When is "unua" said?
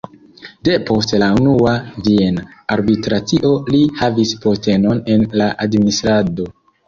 1.41-1.73